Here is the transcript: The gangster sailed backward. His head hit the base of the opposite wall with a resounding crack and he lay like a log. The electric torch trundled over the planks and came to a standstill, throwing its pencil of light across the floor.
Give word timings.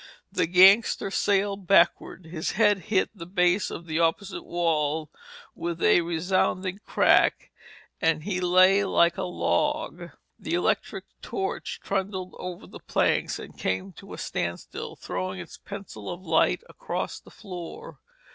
The 0.31 0.47
gangster 0.47 1.11
sailed 1.11 1.67
backward. 1.67 2.25
His 2.25 2.53
head 2.53 2.79
hit 2.85 3.11
the 3.13 3.27
base 3.27 3.69
of 3.69 3.85
the 3.85 3.99
opposite 3.99 4.41
wall 4.41 5.11
with 5.53 5.79
a 5.83 6.01
resounding 6.01 6.79
crack 6.87 7.51
and 8.01 8.23
he 8.23 8.41
lay 8.41 8.83
like 8.83 9.19
a 9.19 9.21
log. 9.25 10.09
The 10.39 10.55
electric 10.55 11.05
torch 11.21 11.81
trundled 11.83 12.33
over 12.39 12.65
the 12.65 12.79
planks 12.79 13.37
and 13.37 13.55
came 13.55 13.91
to 13.93 14.13
a 14.13 14.17
standstill, 14.17 14.95
throwing 14.95 15.39
its 15.39 15.59
pencil 15.59 16.09
of 16.09 16.23
light 16.25 16.63
across 16.67 17.19
the 17.19 17.29
floor. 17.29 17.99